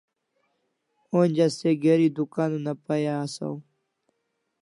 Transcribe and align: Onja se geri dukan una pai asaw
Onja 1.19 1.47
se 1.57 1.69
geri 1.83 2.07
dukan 2.17 2.51
una 2.59 2.73
pai 2.85 3.03
asaw 3.23 3.55